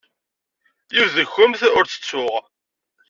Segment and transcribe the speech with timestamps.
[0.93, 2.33] Yiwet deg-kumt ur tt-tettuɣ.